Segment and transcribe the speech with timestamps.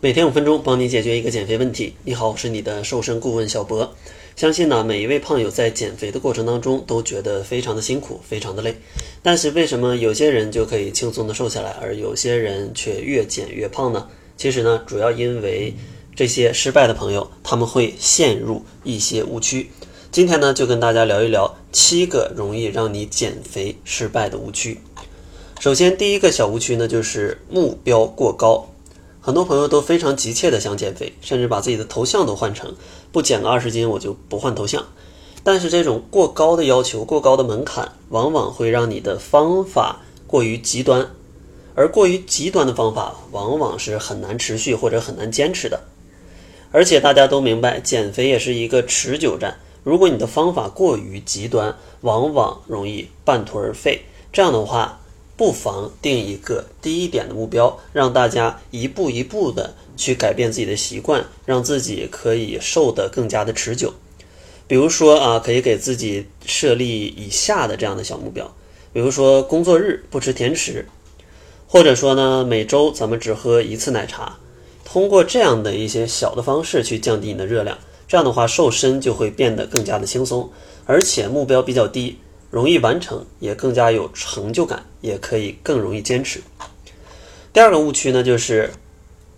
[0.00, 1.92] 每天五分钟，帮你解决一个减肥问题。
[2.04, 3.96] 你好，我是你的瘦身顾问小博。
[4.36, 8.76] 相信呢，每一位胖友在减肥的过程当中都觉得非常的辛苦，非常的累。
[9.24, 14.06] 但是为什么有些人就可以轻松的瘦下来，而有些人却越减越胖呢？
[14.36, 15.74] 其实呢，主要因为
[16.14, 19.68] 这些失败的朋友，他们会陷入一些误区。
[20.12, 24.78] 今天呢，就跟大家聊一聊七个容易让你减肥失败的误区。
[25.58, 28.64] 首先，第一个小误区呢，就是目标过高。
[29.20, 32.74] 很多朋友都非常急切的想减肥，甚至把自己的头像都换成
[33.12, 34.86] 不减个二十斤我就不换头像。
[35.42, 41.10] 但是这种过高的要求、过高的门槛，往往会让你的方法过于极端，
[41.74, 45.80] 而过于极端的方法往往是很难持续或者很难坚持的。
[46.70, 49.58] 而且大家都明白，减肥也是一个持久战。
[49.84, 54.02] 如果你的方法过于极端，往往容易半途而废。
[54.32, 55.00] 这样的话。
[55.38, 63.94] 不妨定一个低一点的目标，让大家一步一步的去改变自己的习惯，让自己可以瘦得更加的持久。
[64.66, 68.52] 比如说啊，可以给自己设立以下的这样的小目标，
[68.92, 70.86] 比如说工作日不吃甜食，
[71.68, 74.38] 或者说呢每周咱们只喝一次奶茶。
[74.84, 77.78] 通过这样的一些小的方式去降低你的热量，
[78.08, 80.50] 这样的话瘦身就会变得更加的轻松，
[80.84, 82.18] 而且目标比较低。
[82.50, 86.40] 容易完成，也更加有成就感，也可以更容易坚持。
[87.52, 88.70] 第二个误区呢，就是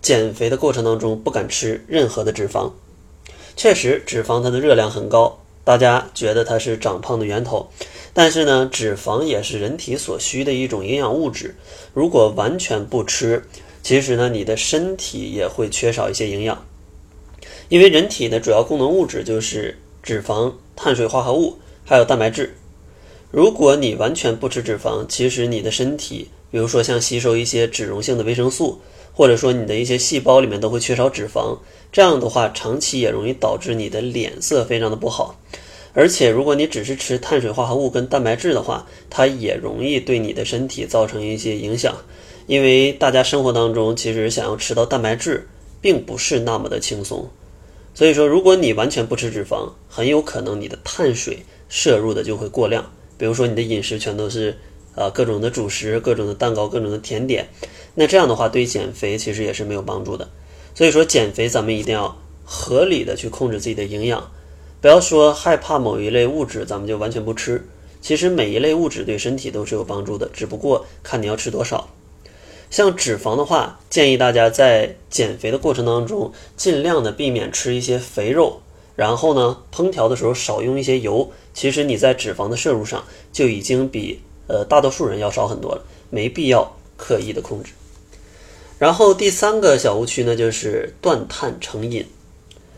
[0.00, 2.70] 减肥的过程当中不敢吃任何的脂肪。
[3.56, 7.68] 确实，脂肪它的热量很高，大家觉得它是长胖的源头。
[8.12, 11.56] 但是呢，脂肪也是人体所需的一种营养物质。
[11.92, 13.44] 如果完全不吃，
[13.82, 16.64] 其实呢，你的身体也会缺少一些营养。
[17.68, 22.54] 因为人体的主要功能物质就是脂肪、碳水化合物还有蛋白质。
[23.36, 28.78] 如果你完全不吃脂肪，其实你的身体，比如说像吸收一些脂溶性的维生素，
[29.12, 31.58] 或者说你的一些细胞里面都会缺少脂肪，
[31.90, 35.36] 这样的话，长期也容易导致你的脸色非常的不好。
[35.94, 41.92] 而且，如果你只是吃碳水化合物跟蛋白质的话，它也容易对你的身体造成一些影响。
[42.46, 45.48] 因为大家生活当中其实想要吃到蛋白质，
[45.80, 47.28] 并不是那么的轻松。
[47.94, 52.88] 所以说，如果你完全不吃脂肪，很有可能你的碳水摄入的就会过量。
[53.24, 54.54] 比如说你的饮食全都是，
[54.94, 57.48] 呃，各种的主食、各种的蛋糕、各种的甜点，
[57.94, 60.28] 那这样的话对减肥其实也是没有帮助的。
[60.74, 62.14] 所以说减肥咱们一定要
[62.44, 64.30] 合理的去控制自己的营养，
[64.82, 67.66] 不要说害怕某一类物质咱们就完全不吃。
[68.02, 71.88] 其实每一类物质对身体都是有帮助的，只不过看你要吃多少。
[72.68, 78.60] 像脂肪的话，建议大家在减肥的过程当中尽量的避免吃一些肥肉。
[78.96, 87.72] 然后呢，烹调的时候少用一些油，其实你在脂肪的摄入上就已经比呃大多数人要少很多了，没必要刻意的控制。
[88.78, 92.06] 然后第三个小误区呢，就是断碳成瘾。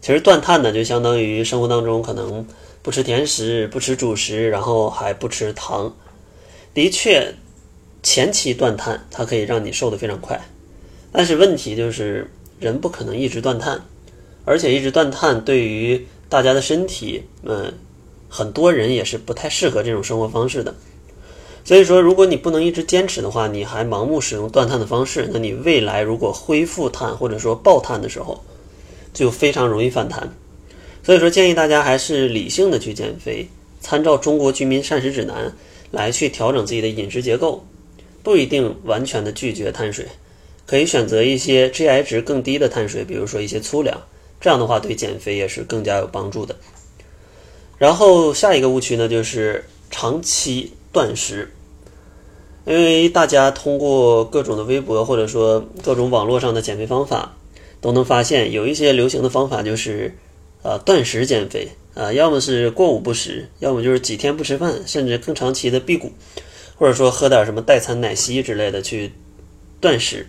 [0.00, 2.46] 其实断碳呢，就相当于生活当中可能
[2.82, 5.94] 不吃甜食、不吃主食，然后还不吃糖。
[6.72, 7.34] 的确，
[8.02, 10.40] 前期断碳它可以让你瘦得非常快，
[11.10, 12.30] 但是问题就是
[12.60, 13.82] 人不可能一直断碳。
[14.48, 17.70] 而且一直断碳对于大家的身体，嗯，
[18.30, 20.74] 很多人也是不太适合这种生活方式的。
[21.66, 28.42] 所以说，如果你不能一直坚持的话，你还盲目使用断碳的方式，那你未来如果恢复碳或者说爆碳的时候，
[29.12, 30.34] 就非常容易反弹。
[31.02, 33.46] 所以说，建议大家还是理性的去减肥，
[33.82, 35.48] 参照《中国居民膳食指南》
[35.90, 37.66] 来去调整自己的饮食结构，
[38.22, 40.06] 不一定完全的拒绝碳水，
[40.66, 44.00] 可以选择一些 GI 值更低的碳水，比如说一些粗粮。
[44.40, 46.56] 这样的话对减肥也是更加有帮助的。
[47.78, 51.52] 然后下一个误区呢，就是长期断食。
[52.64, 57.34] 因为大家通过各种的微博或者说各种网络上的减肥方法，
[57.80, 60.14] 都能发现有一些流行的方法就是，
[60.62, 66.12] 呃，断食减肥啊，要么是过午不食，要么就是几天不吃饭，甚至更长期的辟谷，
[66.76, 69.12] 或者说喝点什么代餐奶昔之类的去
[69.80, 70.26] 断食。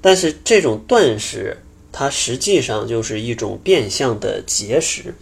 [0.00, 1.58] 但是这种断食。
[1.92, 5.14] 它实际上就是一种变相的节食。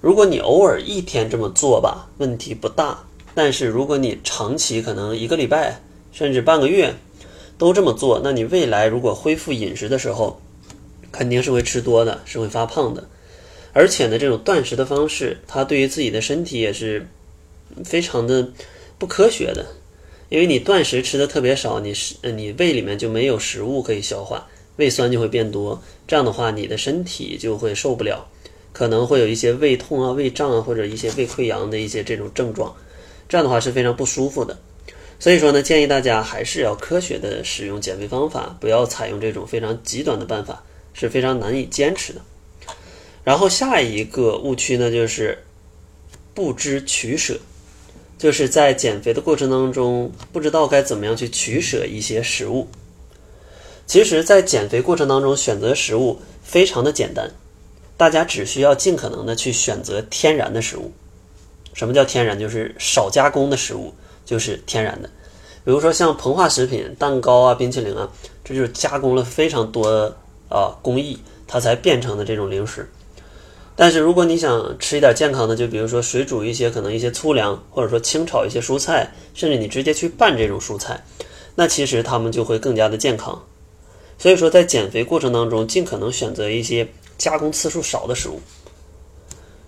[0.00, 3.04] 如果你偶尔一天这么做吧，问题不大。
[3.34, 5.80] 但是如果你长期可能一个礼拜
[6.10, 6.94] 甚至半个月
[7.58, 10.40] 都这么做，那你未来如果恢复饮食的时候，
[11.12, 13.08] 肯定是会吃多的，是会发胖的。
[13.72, 17.06] 而且呢，这种断食的方式，它对于自己的身体也是
[17.84, 18.48] 非常的
[18.96, 19.66] 不科学的，
[20.30, 24.46] 因为你断食吃的特别少，你是你胃里面就没有食物可以消化。
[24.76, 28.26] 胃酸就会变多，这样的话，你的身体就会受不了，
[28.72, 32.74] 可能会有一些胃痛啊、胃胀啊，或者一些胃溃疡的一些这种症状，
[33.28, 34.58] 这样的话是非常不舒服的。
[35.18, 40.62] 所以说呢，建议大家还是要科学的使用减肥方法，不要采用这种非常极端的办法，
[40.92, 42.20] 是非常难以坚持的。
[43.24, 45.38] 然后下一个误区呢，就是
[46.34, 47.38] 不知取舍，
[48.18, 52.68] 就是在减肥的过程当中，不知道该怎么样去取舍一些食物。
[53.86, 57.30] 其实，在减肥过程当中，选择食物非常的简单，
[57.96, 60.92] 大家只需要尽可能的去选择天然的食物。
[61.72, 62.38] 什么叫天然？
[62.38, 63.94] 就是少加工的食物，
[64.24, 65.08] 就是天然的。
[65.64, 68.10] 比如说像膨化食品、蛋糕啊、冰淇淋啊，
[68.44, 70.16] 这就是加工了非常多的
[70.48, 72.88] 啊工艺，它才变成的这种零食。
[73.76, 81.04] 但是如果你想吃一点健康的，就比如说水煮一些可能一些粗粮，或者说清炒一些蔬菜，甚至你直接去拌这种蔬菜，
[81.54, 83.40] 那其实它们就会更加的健康。
[84.18, 88.40] 所以说，在减肥过程当中，尽可能选择一些加工次数少的食物，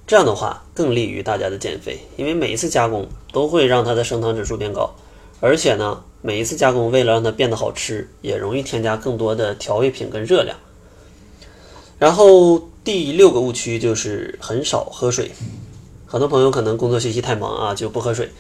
[0.06, 1.98] 这样的话更利于大家的减肥。
[2.16, 4.94] 因为每一次加工都会让它的升糖指数变高，
[5.40, 10.56] 而且呢，每一次加工为了让它变得好吃，也容易添加更多的调味品跟热量。
[11.98, 15.30] 然后第六个误区就是很少喝水，
[16.06, 18.30] 很多朋友可能工作学习太忙啊，就不喝水。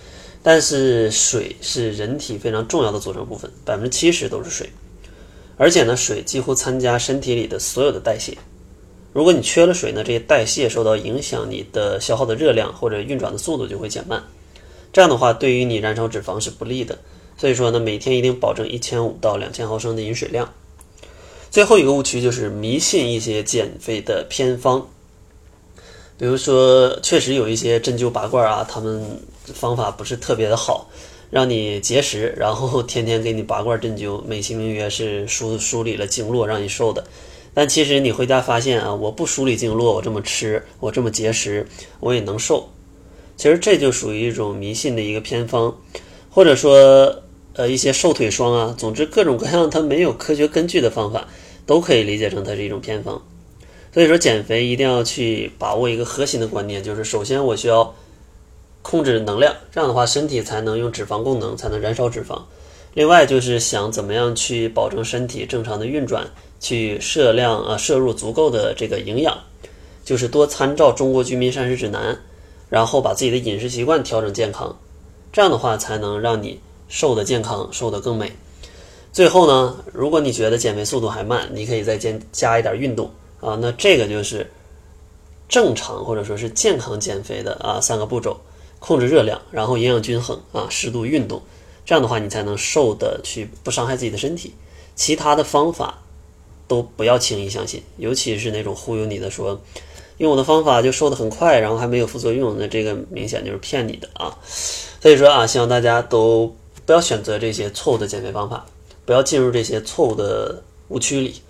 [0.42, 4.70] 但是水是人体非常重要的组成部分，百分之七十都是水。
[5.58, 8.38] 而且呢，水几乎参加身体里的所有的代谢。
[9.12, 14.22] 如果你缺了水呢，这些代谢受到影响，你的消耗的热量或者运转的速度就会减慢。
[14.92, 16.96] 这样的话，对于你燃烧脂肪是不利的。
[17.36, 20.52] 所以说呢，每天一定保证一千五到两千毫升的饮水量。
[21.50, 24.86] 最后一个误区就是迷信一些减肥的偏方，
[26.18, 29.02] 比如说，确实有一些针灸拔罐啊，他们
[29.44, 30.88] 方法不是特别的好。
[31.30, 37.04] 让你节食，然后天天给你拔罐针灸，美其名曰是梳梳理了经络，让你瘦的。
[37.52, 41.66] 但其实你回家发现啊，我不梳理经络，我这么吃，我这么节食，
[42.00, 42.70] 我也能瘦。
[43.36, 45.76] 其实这就属于一种迷信的一个偏方，
[46.30, 47.22] 或者说
[47.52, 51.28] 呃一些瘦腿霜啊，总之各种各样它没有科学根据的方法，
[51.66, 53.22] 都可以理解成它是一种偏方。
[53.92, 57.94] 所以说减肥一定要去把握一个核心的观念，就是首先我需要。
[58.82, 62.40] 控制能量，这样的话身体才能用脂肪功能，才能燃烧脂肪。
[62.94, 66.26] 另外就是想怎么样去保证身体正常的运转，
[66.58, 69.38] 去摄量啊摄入足够的这个营养，
[70.04, 72.14] 就是多参照《中国居民膳食指南》，
[72.68, 74.74] 然后把自己的饮食习惯调整健康，
[75.32, 76.58] 这样的话才能让你
[76.88, 78.32] 瘦得健康，瘦得更美。
[79.12, 83.10] 最后呢，如果你觉得减肥速度还慢，你可以再加加一点运动
[83.40, 84.50] 啊，那这个就是
[85.48, 88.36] 正常或者说是健康减肥的啊三个步骤。
[88.78, 91.42] 控制热量，然后营养均衡啊，适度运动，
[91.84, 94.54] 这样的话你才能瘦的去不伤害自己的身体。
[94.94, 96.02] 其他的方法
[96.66, 99.60] 都不要轻易相信，尤其是那种忽悠你的说
[100.16, 104.36] 用我的方法就瘦的很快，然后还没有副作用，那这个明显就是骗你的啊。
[105.00, 106.52] 所以说啊，希望大家都
[106.84, 108.66] 不要选择这些错误的减肥方法，
[109.04, 111.40] 不要进入这些错误的误区里。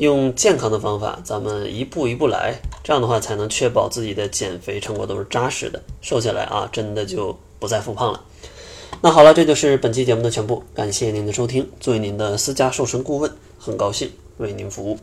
[0.00, 8.24] 用健康的方法，咱们一步一步来，这样的话才能确保自己的减肥成果都是扎实的，瘦下来啊，真的就不再复胖了。
[9.02, 11.68] 那好了，这就是本期节目的全部，感谢您的收听。
[11.80, 14.98] 作为您的私家瘦身顾问，很高兴为您服务。